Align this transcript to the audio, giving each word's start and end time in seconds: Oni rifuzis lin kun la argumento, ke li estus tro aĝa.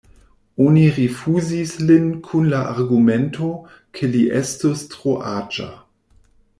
Oni 0.67 0.85
rifuzis 0.95 1.73
lin 1.91 2.09
kun 2.29 2.49
la 2.55 2.63
argumento, 2.73 3.53
ke 3.99 4.13
li 4.17 4.27
estus 4.43 4.87
tro 4.97 5.19
aĝa. 5.37 5.73